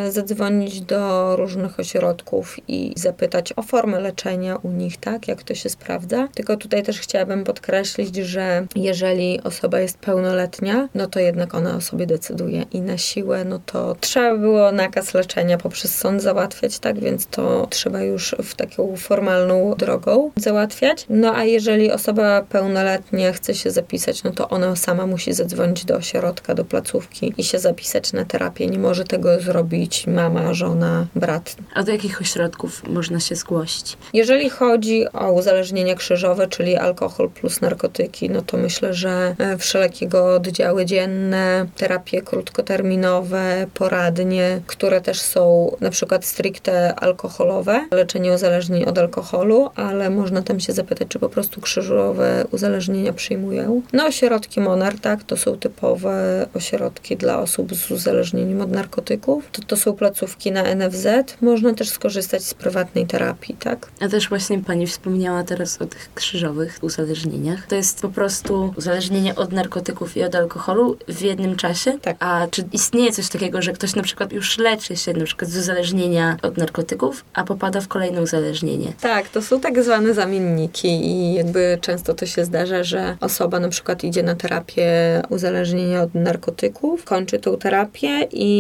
y, 0.09 0.13
zadzwonić 0.13 0.81
do 0.81 1.37
różnych 1.37 1.81
ośrodków 1.81 2.57
i 2.69 2.93
zapytać 2.97 3.53
o 3.57 3.63
formę 3.63 4.01
leczenia 4.01 4.57
u 4.57 4.71
nich, 4.71 4.97
tak? 4.97 5.29
Jak 5.29 5.43
to 5.43 5.55
się 5.55 5.69
sprawdza. 5.69 6.29
Tylko 6.35 6.57
tutaj 6.57 6.83
też 6.83 7.01
chciałabym 7.01 7.45
podkreślić, 7.45 8.17
że 8.17 8.67
jeżeli 8.77 9.41
osoba 9.45 9.81
jest 9.81 9.99
pełnoletnia, 9.99 10.89
no 10.95 11.07
to 11.07 11.21
jednak 11.21 11.55
ona 11.55 11.77
o 11.77 11.81
sobie 11.81 12.07
decyduje 12.07 12.65
i 12.73 12.81
na 12.81 12.99
siłę, 12.99 13.45
no 13.45 13.61
to 13.67 13.97
trzeba 14.01 14.37
było 14.37 14.73
nakaz 14.73 15.15
leczenia 15.15 15.59
poprzez 15.59 15.95
sąd 15.95 16.23
załatwiać, 16.23 16.79
tak? 16.79 17.01
Więc 17.01 17.27
to 17.27 17.67
trzeba 17.71 18.03
już 18.03 18.35
w 18.43 18.55
taką 18.55 18.97
formalną 18.97 19.75
drogą 19.79 20.31
załatwiać. 20.37 21.07
No 21.09 21.35
a 21.37 21.45
jeżeli 21.45 21.93
osoba 21.93 22.43
pełnoletnia 22.43 23.33
chce 23.33 23.55
się 23.55 23.71
zapisać, 23.71 24.23
no 24.23 24.31
to 24.31 24.49
ona 24.49 24.77
sama 24.77 25.07
musi 25.07 25.33
zadzwonić 25.33 25.85
do 25.85 25.97
ośrodka, 25.97 26.55
do 26.55 26.65
placówki 26.65 27.35
i 27.39 27.45
się 27.45 27.59
zapisać 27.59 28.13
na 28.13 28.25
terapię. 28.25 28.67
Nie 28.67 28.79
może 28.79 29.05
tego 29.05 29.22
zrobić 29.41 30.07
mama, 30.07 30.55
żona, 30.55 31.07
brat. 31.15 31.57
A 31.75 31.83
do 31.83 31.93
jakich 31.93 32.21
ośrodków 32.21 32.89
można 32.89 33.21
się 33.21 33.37
zgłosić? 33.37 33.97
Jeżeli 34.13 34.51
chodzi 34.51 35.13
o 35.13 35.33
uzależnienia 35.33 35.95
krzyżowe, 35.95 36.49
czyli 36.49 36.77
alkohol 36.77 37.31
plus 37.31 37.61
narkotyki, 37.61 38.31
no 38.31 38.43
to 38.43 38.57
myślę, 38.57 38.95
że 38.95 39.35
e, 39.39 39.59
wszelkiego 39.59 40.35
oddziały 40.35 40.85
dzienne, 40.85 41.67
terapie 41.77 42.23
krótkoterminowe, 42.23 43.67
poradnie, 43.75 44.61
które 44.67 45.01
też 45.01 45.21
są 45.21 45.77
na 45.81 45.91
przykład 45.91 46.25
stricte 46.25 46.95
alkoholowe, 46.95 47.87
leczenie 47.91 48.33
uzależnień 48.33 48.85
od 48.85 48.99
alkoholu, 48.99 49.71
ale 49.75 50.11
można 50.11 50.43
tam 50.43 50.61
się 50.61 50.73
zapytać, 50.73 51.09
czy 51.09 51.19
po 51.19 51.29
prostu 51.29 51.61
krzyżowe 51.61 52.45
uzależnienia 52.51 53.13
przyjmują. 53.13 53.83
No 53.93 54.07
ośrodki 54.07 54.61
Monar, 54.61 54.99
tak, 55.01 55.25
to 55.25 55.37
są 55.37 55.59
typowe 55.59 56.47
ośrodki 56.55 57.17
dla 57.17 57.39
osób 57.39 57.75
z 57.75 57.91
uzależnieniem 57.91 58.61
od 58.61 58.71
narkotyków. 58.71 59.12
To, 59.53 59.63
to 59.67 59.77
są 59.77 59.93
placówki 59.93 60.53
na 60.53 60.75
NFZ. 60.75 61.07
Można 61.41 61.75
też 61.75 61.89
skorzystać 61.89 62.45
z 62.45 62.55
prywatnej 62.55 63.07
terapii, 63.07 63.57
tak. 63.61 63.91
A 64.01 64.09
też 64.09 64.29
właśnie 64.29 64.59
pani 64.59 64.87
wspomniała 64.87 65.45
teraz 65.45 65.83
o 65.83 65.87
tych 65.87 66.15
krzyżowych 66.15 66.79
uzależnieniach. 66.83 67.67
To 67.67 67.75
jest 67.75 68.03
po 68.03 68.09
prostu 68.09 68.75
uzależnienie 68.77 69.35
od 69.35 69.53
narkotyków 69.53 70.17
i 70.17 70.23
od 70.23 70.35
alkoholu 70.35 70.97
w 71.09 71.21
jednym 71.21 71.57
czasie. 71.57 71.99
Tak. 72.03 72.17
A 72.21 72.47
czy 72.51 72.65
istnieje 72.73 73.13
coś 73.13 73.29
takiego, 73.29 73.63
że 73.63 73.73
ktoś 73.73 73.95
na 73.95 74.03
przykład 74.03 74.33
już 74.33 74.59
leczy 74.59 74.97
się 74.97 75.13
na 75.13 75.25
przykład 75.25 75.51
z 75.51 75.57
uzależnienia 75.57 76.37
od 76.43 76.57
narkotyków, 76.57 77.25
a 77.35 77.45
popada 77.45 77.81
w 77.81 77.89
kolejne 77.89 78.23
uzależnienie? 78.23 78.93
Tak, 79.01 79.29
to 79.29 79.43
są 79.43 79.61
tak 79.61 79.83
zwane 79.83 80.15
zamienniki 80.15 80.89
i 80.89 81.35
jakby 81.35 81.79
często 81.81 82.15
to 82.15 82.27
się 82.27 82.45
zdarza, 82.45 82.85
że 82.85 83.17
osoba 83.21 83.61
na 83.61 83.69
przykład 83.69 84.05
idzie 84.05 84.23
na 84.23 84.35
terapię 84.35 85.23
uzależnienia 85.29 86.03
od 86.03 86.15
narkotyków, 86.15 87.05
kończy 87.05 87.39
tą 87.39 87.57
terapię 87.57 88.29
i 88.33 88.53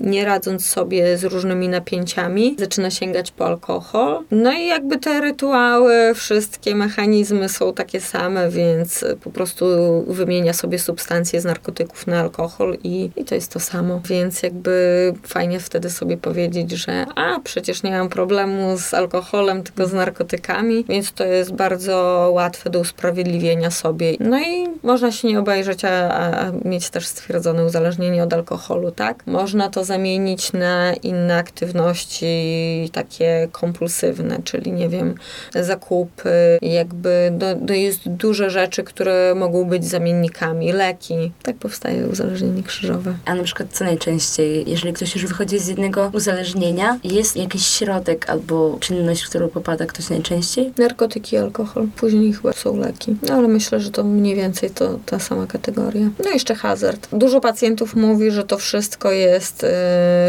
nie 0.00 0.24
radząc 0.24 0.66
sobie 0.66 1.18
z 1.18 1.24
różnymi 1.24 1.68
napięciami, 1.68 2.56
zaczyna 2.58 2.90
sięgać 2.90 3.30
po 3.30 3.46
alkohol. 3.46 4.24
No 4.30 4.52
i 4.52 4.66
jakby 4.66 4.98
te 4.98 5.20
rytuały, 5.20 6.14
wszystkie 6.14 6.74
mechanizmy 6.74 7.48
są 7.48 7.72
takie 7.72 8.00
same, 8.00 8.50
więc 8.50 9.04
po 9.24 9.30
prostu 9.30 9.66
wymienia 10.08 10.52
sobie 10.52 10.78
substancje 10.78 11.40
z 11.40 11.44
narkotyków 11.44 12.06
na 12.06 12.20
alkohol 12.20 12.76
i, 12.84 13.10
i 13.16 13.24
to 13.24 13.34
jest 13.34 13.52
to 13.52 13.60
samo. 13.60 14.00
Więc 14.08 14.42
jakby 14.42 15.12
fajnie 15.22 15.60
wtedy 15.60 15.90
sobie 15.90 16.16
powiedzieć, 16.16 16.70
że 16.70 17.06
a 17.14 17.40
przecież 17.44 17.82
nie 17.82 17.90
mam 17.90 18.08
problemu 18.08 18.78
z 18.78 18.94
alkoholem, 18.94 19.62
tylko 19.62 19.86
z 19.86 19.92
narkotykami, 19.92 20.84
więc 20.88 21.12
to 21.12 21.24
jest 21.24 21.52
bardzo 21.52 22.28
łatwe 22.34 22.70
do 22.70 22.80
usprawiedliwienia 22.80 23.70
sobie. 23.70 24.16
No 24.20 24.40
i 24.40 24.66
można 24.82 25.12
się 25.12 25.28
nie 25.28 25.38
obejrzeć, 25.38 25.84
a, 25.84 26.10
a 26.10 26.52
mieć 26.64 26.90
też 26.90 27.06
stwierdzone 27.06 27.64
uzależnienie 27.64 28.22
od 28.22 28.32
alkoholu, 28.32 28.90
tak? 28.90 29.26
Można 29.26 29.55
to 29.70 29.84
zamienić 29.84 30.52
na 30.52 30.94
inne 30.94 31.36
aktywności 31.36 32.90
takie 32.92 33.48
kompulsywne, 33.52 34.38
czyli 34.44 34.72
nie 34.72 34.88
wiem, 34.88 35.14
zakupy, 35.54 36.58
jakby 36.62 37.32
no, 37.40 37.46
no 37.68 37.74
jest 37.74 38.08
dużo 38.08 38.50
rzeczy, 38.50 38.84
które 38.84 39.34
mogą 39.34 39.64
być 39.64 39.84
zamiennikami, 39.84 40.72
leki. 40.72 41.32
Tak 41.42 41.56
powstaje 41.56 42.06
uzależnienie 42.06 42.62
krzyżowe. 42.62 43.14
A 43.24 43.34
na 43.34 43.42
przykład 43.42 43.68
co 43.72 43.84
najczęściej, 43.84 44.64
jeżeli 44.70 44.92
ktoś 44.92 45.14
już 45.14 45.26
wychodzi 45.26 45.58
z 45.58 45.66
jednego 45.66 46.10
uzależnienia, 46.14 46.98
jest 47.04 47.36
jakiś 47.36 47.66
środek 47.66 48.30
albo 48.30 48.76
czynność, 48.80 49.22
w 49.22 49.28
którą 49.28 49.48
popada 49.48 49.86
ktoś 49.86 50.10
najczęściej? 50.10 50.72
Narkotyki, 50.78 51.36
alkohol. 51.36 51.86
Później 51.96 52.32
chyba 52.32 52.52
są 52.52 52.76
leki. 52.76 53.16
No 53.28 53.34
ale 53.34 53.48
myślę, 53.48 53.80
że 53.80 53.90
to 53.90 54.04
mniej 54.04 54.34
więcej 54.34 54.70
to 54.70 54.98
ta 55.06 55.18
sama 55.18 55.46
kategoria. 55.46 56.10
No 56.24 56.30
i 56.30 56.34
jeszcze 56.34 56.54
hazard. 56.54 57.08
Dużo 57.12 57.40
pacjentów 57.40 57.96
mówi, 57.96 58.30
że 58.30 58.44
to 58.44 58.58
wszystko 58.58 59.12
jest 59.12 59.45
yy, 59.62 59.68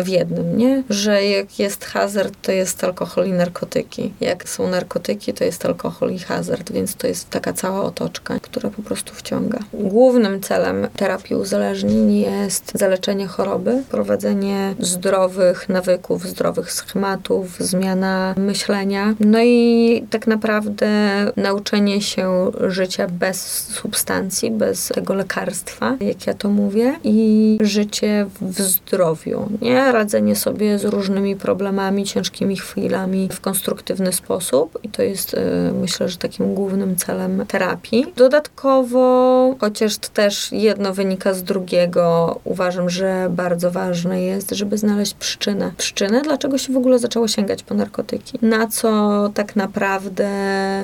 w 0.04 0.08
jednym, 0.08 0.58
nie? 0.58 0.84
Że 0.90 1.26
jak 1.26 1.60
jest 1.60 1.86
hazard, 1.86 2.34
to 2.42 2.52
jest 2.52 2.84
alkohol 2.84 3.28
i 3.28 3.32
narkotyki. 3.32 4.14
Jak 4.22 4.50
są 4.50 4.68
narkotyki, 4.68 5.34
to 5.34 5.44
jest 5.44 5.66
alkohol 5.66 6.12
i 6.12 6.20
hazard, 6.20 6.72
więc 6.72 6.96
to 6.96 7.08
jest 7.08 7.30
taka 7.30 7.54
cała 7.54 7.84
otoczka, 7.84 8.40
która 8.40 8.70
po 8.70 8.82
prostu 8.82 9.14
wciąga. 9.16 9.60
Głównym 9.74 10.42
celem 10.42 10.88
terapii 10.96 11.36
uzależnień 11.36 12.20
jest 12.20 12.72
zaleczenie 12.76 13.28
choroby, 13.28 13.84
prowadzenie 13.92 14.76
zdrowych 14.80 15.70
nawyków, 15.70 16.28
zdrowych 16.28 16.72
schematów, 16.72 17.60
zmiana 17.60 18.36
myślenia, 18.38 19.16
no 19.20 19.40
i 19.44 20.06
tak 20.10 20.28
naprawdę 20.28 20.88
nauczenie 21.36 22.02
się 22.02 22.52
życia 22.68 23.08
bez 23.08 23.68
substancji, 23.68 24.52
bez 24.52 24.88
tego 24.88 25.14
lekarstwa, 25.14 25.98
jak 26.00 26.28
ja 26.28 26.34
to 26.34 26.50
mówię, 26.50 26.96
i 27.04 27.58
życie 27.62 28.26
w 28.42 28.62
zdrowiu, 28.62 29.07
nie? 29.62 29.92
Radzenie 29.92 30.36
sobie 30.36 30.80
z 30.80 30.86
różnymi 30.86 31.36
problemami, 31.36 32.06
ciężkimi 32.06 32.58
chwilami 32.58 33.30
w 33.32 33.42
konstruktywny 33.42 34.14
sposób 34.14 34.80
i 34.84 34.90
to 34.90 35.02
jest 35.02 35.34
y, 35.34 35.38
myślę, 35.82 36.10
że 36.10 36.18
takim 36.18 36.54
głównym 36.56 36.96
celem 36.96 37.46
terapii. 37.48 38.06
Dodatkowo, 38.16 39.56
chociaż 39.60 39.98
też 39.98 40.52
jedno 40.52 40.94
wynika 40.94 41.34
z 41.34 41.44
drugiego, 41.44 42.40
uważam, 42.44 42.90
że 42.90 43.28
bardzo 43.30 43.72
ważne 43.72 44.22
jest, 44.22 44.52
żeby 44.52 44.78
znaleźć 44.78 45.14
przyczynę. 45.14 45.72
Przyczynę, 45.78 46.22
dlaczego 46.22 46.58
się 46.58 46.74
w 46.74 46.78
ogóle 46.78 47.00
zaczęło 47.00 47.28
sięgać 47.28 47.64
po 47.64 47.74
narkotyki. 47.74 48.40
Na 48.42 48.68
co 48.68 49.30
tak 49.34 49.56
naprawdę 49.56 50.28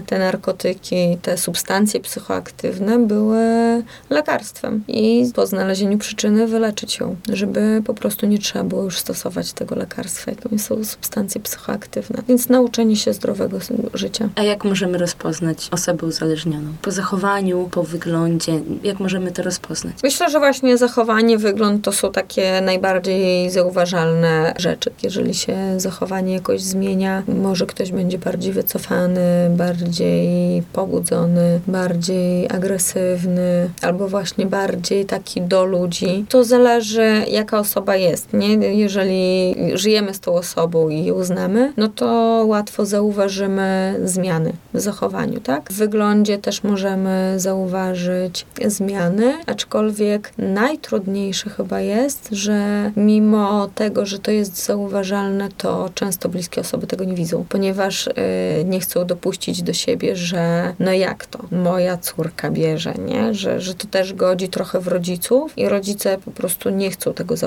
te 0.08 0.20
narkotyki, 0.20 1.18
te 1.22 1.38
substancje 1.38 2.00
psychoaktywne 2.00 3.00
były 3.00 3.44
lekarstwem. 4.10 4.84
I 4.88 5.32
po 5.36 5.48
znalezieniu 5.48 5.98
przyczyny 5.98 6.48
wyleczyć 6.48 7.00
ją, 7.00 7.16
żeby 7.30 7.82
po 7.86 7.94
prostu 7.94 8.13
nie 8.22 8.40
trzeba 8.40 8.66
było 8.66 8.84
już 8.84 8.98
stosować 8.98 9.54
tego 9.54 9.76
lekarstwa, 9.76 10.32
jakim 10.32 10.60
są 10.60 10.84
substancje 10.84 11.42
psychoaktywne. 11.42 12.24
Więc 12.28 12.50
nauczenie 12.50 12.96
się 12.96 13.14
zdrowego 13.14 13.58
życia. 13.94 14.30
A 14.36 14.44
jak 14.44 14.64
możemy 14.64 14.98
rozpoznać 14.98 15.68
osobę 15.72 16.08
uzależnioną? 16.08 16.74
Po 16.82 16.92
zachowaniu, 16.92 17.70
po 17.72 17.84
wyglądzie, 17.84 18.62
jak 18.84 19.00
możemy 19.00 19.32
to 19.32 19.44
rozpoznać? 19.44 19.96
Myślę, 20.04 20.30
że 20.30 20.40
właśnie 20.40 20.78
zachowanie, 20.78 21.38
wygląd 21.38 21.84
to 21.84 21.92
są 21.92 22.12
takie 22.12 22.62
najbardziej 22.62 23.50
zauważalne 23.50 24.54
rzeczy. 24.58 24.92
Jeżeli 25.04 25.34
się 25.34 25.58
zachowanie 25.78 26.34
jakoś 26.34 26.62
zmienia, 26.62 27.24
może 27.28 27.66
ktoś 27.66 27.92
będzie 27.92 28.18
bardziej 28.18 28.54
wycofany, 28.54 29.50
bardziej 29.50 30.64
pobudzony, 30.74 31.60
bardziej 31.68 32.50
agresywny, 32.50 33.70
albo 33.82 34.08
właśnie 34.08 34.46
bardziej 34.46 35.06
taki 35.06 35.42
do 35.42 35.66
ludzi. 35.66 36.26
To 36.30 36.44
zależy, 36.44 37.26
jaka 37.32 37.60
osoba 37.60 37.93
jest, 37.96 38.34
nie? 38.34 38.54
Jeżeli 38.54 39.56
żyjemy 39.74 40.14
z 40.14 40.20
tą 40.20 40.34
osobą 40.34 40.90
i 40.90 41.06
ją 41.06 41.24
znamy, 41.24 41.74
no 41.78 41.88
to 41.88 42.06
łatwo 42.48 42.86
zauważymy 42.86 44.00
zmiany 44.04 44.54
w 44.74 44.80
zachowaniu, 44.80 45.40
tak? 45.40 45.72
W 45.72 45.76
wyglądzie 45.76 46.38
też 46.38 46.64
możemy 46.64 47.34
zauważyć 47.38 48.46
zmiany, 48.66 49.34
aczkolwiek 49.46 50.34
najtrudniejsze 50.38 51.50
chyba 51.50 51.82
jest, 51.82 52.30
że 52.32 52.92
mimo 52.96 53.70
tego, 53.76 54.06
że 54.06 54.20
to 54.20 54.32
jest 54.32 54.66
zauważalne, 54.66 55.50
to 55.58 55.90
często 55.94 56.30
bliskie 56.30 56.62
osoby 56.62 56.88
tego 56.88 57.04
nie 57.04 57.16
widzą, 57.16 57.46
ponieważ 57.50 58.08
y, 58.08 58.12
nie 58.66 58.80
chcą 58.80 59.06
dopuścić 59.06 59.62
do 59.62 59.74
siebie, 59.74 60.16
że 60.16 60.74
no 60.80 60.94
jak 60.94 61.26
to, 61.26 61.40
moja 61.52 61.98
córka 61.98 62.52
bierze, 62.52 62.94
nie? 63.06 63.34
Że, 63.34 63.62
że 63.62 63.76
to 63.76 63.88
też 63.88 64.14
godzi 64.14 64.50
trochę 64.50 64.80
w 64.80 64.88
rodziców 64.88 65.58
i 65.58 65.70
rodzice 65.70 66.18
po 66.26 66.32
prostu 66.32 66.70
nie 66.70 66.92
chcą 66.92 67.14
tego 67.14 67.38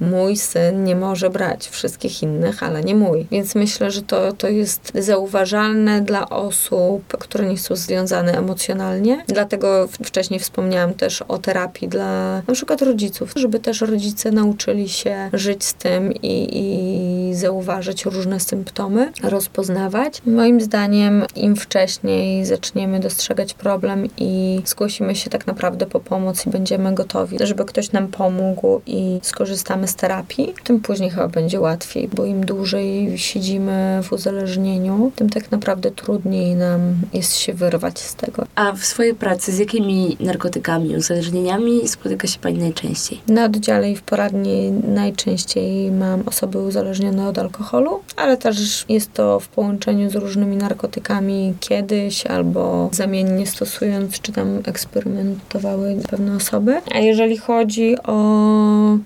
Mój 0.00 0.36
syn 0.36 0.84
nie 0.84 0.96
może 0.96 1.30
brać 1.30 1.68
wszystkich 1.68 2.22
innych, 2.22 2.62
ale 2.62 2.82
nie 2.82 2.94
mój. 2.94 3.26
Więc 3.30 3.54
myślę, 3.54 3.90
że 3.90 4.02
to, 4.02 4.32
to 4.32 4.48
jest 4.48 4.92
zauważalne 4.94 6.00
dla 6.00 6.28
osób, 6.28 7.16
które 7.18 7.46
nie 7.46 7.58
są 7.58 7.76
związane 7.76 8.38
emocjonalnie. 8.38 9.24
Dlatego 9.28 9.88
wcześniej 10.04 10.40
wspomniałam 10.40 10.94
też 10.94 11.22
o 11.22 11.38
terapii 11.38 11.88
dla 11.88 12.42
na 12.46 12.54
przykład 12.54 12.82
rodziców, 12.82 13.32
żeby 13.36 13.58
też 13.58 13.80
rodzice 13.80 14.30
nauczyli 14.30 14.88
się 14.88 15.30
żyć 15.32 15.64
z 15.64 15.74
tym 15.74 16.12
i, 16.12 16.48
i 16.52 17.34
zauważyć 17.34 18.04
różne 18.04 18.40
symptomy, 18.40 19.12
rozpoznawać. 19.22 20.22
Moim 20.26 20.60
zdaniem 20.60 21.24
im 21.36 21.56
wcześniej 21.56 22.44
zaczniemy 22.44 23.00
dostrzegać 23.00 23.54
problem 23.54 24.08
i 24.18 24.62
zgłosimy 24.64 25.14
się 25.14 25.30
tak 25.30 25.46
naprawdę 25.46 25.86
po 25.86 26.00
pomoc 26.00 26.46
i 26.46 26.50
będziemy 26.50 26.94
gotowi, 26.94 27.38
żeby 27.40 27.64
ktoś 27.64 27.92
nam 27.92 28.08
pomógł 28.08 28.80
i 28.86 29.18
skorzystamy 29.64 29.88
z 29.88 29.94
terapii, 29.94 30.54
tym 30.64 30.80
później 30.80 31.10
chyba 31.10 31.28
będzie 31.28 31.60
łatwiej, 31.60 32.08
bo 32.08 32.24
im 32.24 32.46
dłużej 32.46 33.18
siedzimy 33.18 34.00
w 34.02 34.12
uzależnieniu, 34.12 35.12
tym 35.16 35.30
tak 35.30 35.50
naprawdę 35.50 35.90
trudniej 35.90 36.54
nam 36.54 36.80
jest 37.12 37.36
się 37.36 37.54
wyrwać 37.54 37.98
z 37.98 38.14
tego. 38.14 38.46
A 38.54 38.72
w 38.72 38.84
swojej 38.84 39.14
pracy 39.14 39.52
z 39.52 39.58
jakimi 39.58 40.16
narkotykami, 40.20 40.96
uzależnieniami 40.96 41.88
spotyka 41.88 42.28
się 42.28 42.38
Pani 42.38 42.58
najczęściej? 42.58 43.20
Na 43.28 43.44
oddziale 43.44 43.90
i 43.90 43.96
w 43.96 44.02
poradni 44.02 44.70
najczęściej 44.70 45.90
mam 45.90 46.22
osoby 46.26 46.58
uzależnione 46.58 47.28
od 47.28 47.38
alkoholu, 47.38 48.00
ale 48.16 48.36
też 48.36 48.84
jest 48.88 49.12
to 49.12 49.40
w 49.40 49.48
połączeniu 49.48 50.10
z 50.10 50.14
różnymi 50.14 50.56
narkotykami 50.56 51.54
kiedyś 51.60 52.26
albo 52.26 52.88
zamiennie 52.92 53.46
stosując, 53.46 54.20
czy 54.20 54.32
tam 54.32 54.58
eksperymentowały 54.66 55.96
pewne 56.10 56.36
osoby. 56.36 56.80
A 56.94 56.98
jeżeli 56.98 57.38
chodzi 57.38 57.96
o 58.02 58.14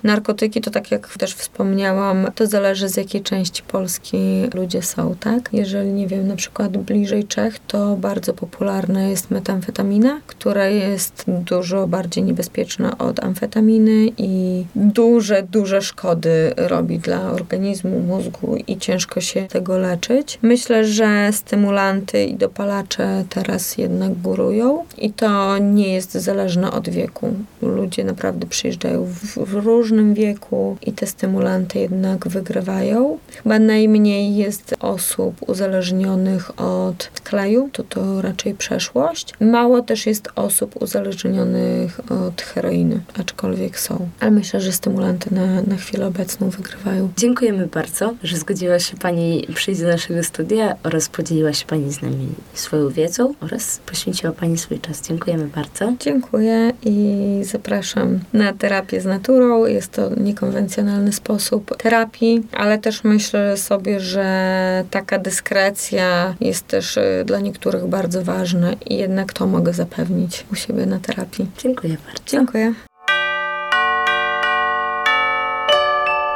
narkotyki, 0.03 0.48
to 0.51 0.71
tak 0.71 0.91
jak 0.91 1.19
też 1.19 1.35
wspomniałam, 1.35 2.27
to 2.35 2.47
zależy 2.47 2.89
z 2.89 2.97
jakiej 2.97 3.23
części 3.23 3.63
Polski 3.63 4.19
ludzie 4.55 4.83
są, 4.83 5.15
tak? 5.21 5.49
Jeżeli, 5.53 5.93
nie 5.93 6.07
wiem, 6.07 6.29
na 6.29 6.37
przykład 6.37 6.77
bliżej 6.77 7.25
Czech, 7.25 7.59
to 7.59 7.97
bardzo 7.97 8.35
popularna 8.35 9.03
jest 9.03 9.31
metamfetamina, 9.31 10.21
która 10.27 10.67
jest 10.67 11.25
dużo 11.27 11.87
bardziej 11.87 12.25
niebezpieczna 12.25 12.99
od 12.99 13.25
amfetaminy 13.25 14.07
i 14.19 14.65
duże, 14.75 15.43
duże 15.43 15.83
szkody 15.83 16.53
robi 16.57 16.99
dla 16.99 17.31
organizmu, 17.31 18.01
mózgu 18.01 18.57
i 18.67 18.77
ciężko 18.77 19.21
się 19.21 19.43
tego 19.43 19.79
leczyć. 19.79 20.39
Myślę, 20.43 20.85
że 20.85 21.31
stymulanty 21.33 22.25
i 22.25 22.37
dopalacze 22.37 23.25
teraz 23.29 23.79
jednak 23.79 24.13
górują 24.15 24.85
i 24.99 25.13
to 25.13 25.59
nie 25.59 25.95
jest 25.95 26.13
zależne 26.13 26.73
od 26.73 26.89
wieku. 26.89 27.35
Ludzie 27.63 28.05
naprawdę 28.05 28.47
przyjeżdżają 28.47 29.05
w, 29.05 29.39
w 29.45 29.55
różnym 29.55 30.15
wieku 30.15 30.38
i 30.83 30.93
te 30.93 31.07
stymulanty 31.07 31.79
jednak 31.79 32.29
wygrywają. 32.29 33.19
Chyba 33.43 33.59
najmniej 33.59 34.37
jest 34.37 34.75
osób 34.81 35.35
uzależnionych 35.49 36.61
od 36.61 37.11
kleju, 37.25 37.69
to 37.73 37.83
to 37.83 38.23
raczej 38.23 38.55
przeszłość. 38.55 39.35
Mało 39.41 39.83
też 39.83 40.07
jest 40.07 40.29
osób 40.35 40.83
uzależnionych 40.83 42.01
od 42.11 42.43
heroiny, 42.43 43.01
aczkolwiek 43.21 43.81
są. 43.81 44.09
Ale 44.21 44.31
myślę, 44.31 44.61
że 44.61 44.73
stymulanty 44.73 45.35
na, 45.35 45.63
na 45.63 45.77
chwilę 45.77 46.07
obecną 46.07 46.51
wygrywają. 46.51 47.09
Dziękujemy 47.17 47.67
bardzo, 47.67 48.15
że 48.23 48.37
zgodziła 48.37 48.79
się 48.79 48.97
Pani 48.97 49.47
przyjść 49.55 49.81
do 49.81 49.87
naszego 49.87 50.25
studia 50.25 50.77
oraz 50.83 51.09
podzieliła 51.09 51.53
się 51.53 51.67
Pani 51.67 51.93
z 51.93 52.03
nami 52.03 52.29
swoją 52.55 52.89
wiedzą 52.89 53.35
oraz 53.41 53.81
poświęciła 53.87 54.33
Pani 54.33 54.59
swój 54.59 54.81
czas. 54.81 55.03
Dziękujemy 55.03 55.47
bardzo. 55.47 55.93
Dziękuję 56.01 56.73
i 56.85 57.41
zapraszam 57.43 58.21
na 58.33 58.53
terapię 58.53 59.01
z 59.01 59.05
naturą. 59.05 59.67
Jest 59.67 59.93
to 59.93 60.11
niekonwencjonalny 60.29 61.13
sposób 61.13 61.77
terapii, 61.77 62.43
ale 62.53 62.79
też 62.79 63.05
myślę 63.05 63.57
sobie, 63.57 64.01
że 64.01 64.85
taka 64.91 65.19
dyskrecja 65.19 66.35
jest 66.41 66.67
też 66.67 66.97
y, 66.97 67.23
dla 67.25 67.41
niektórych 67.41 67.87
bardzo 67.87 68.25
ważna 68.25 68.73
i 68.87 68.97
jednak 68.97 69.33
to 69.33 69.47
mogę 69.47 69.73
zapewnić 69.73 70.47
u 70.53 70.55
siebie 70.55 70.87
na 70.87 70.99
terapii. 70.99 71.47
Dziękuję 71.59 71.97
bardzo. 72.07 72.23
Dziękuję. 72.27 72.75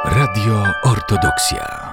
Radio 0.05 0.63
Ortodoksja. 0.83 1.92